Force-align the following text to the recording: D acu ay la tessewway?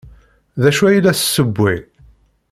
D 0.61 0.63
acu 0.69 0.83
ay 0.85 0.99
la 1.03 1.13
tessewway? 1.19 1.79